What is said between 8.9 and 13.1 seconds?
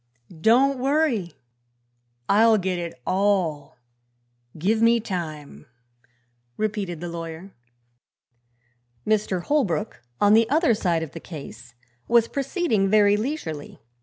Mr. Holbrook, on the other side of the case, was proceeding